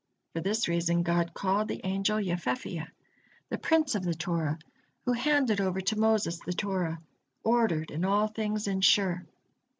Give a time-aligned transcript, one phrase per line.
[0.33, 2.87] For this reason God called the angel Yefefiyah,
[3.49, 4.57] the prince of the Torah,
[5.05, 6.99] who handed over to Moses the Torah,
[7.43, 9.23] "ordered in all things and sure."